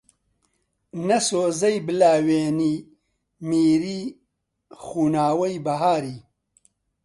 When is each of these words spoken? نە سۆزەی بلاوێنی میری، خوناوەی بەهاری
نە 1.07 1.17
سۆزەی 1.27 1.77
بلاوێنی 1.87 2.75
میری، 3.49 4.01
خوناوەی 4.83 5.57
بەهاری 5.65 6.17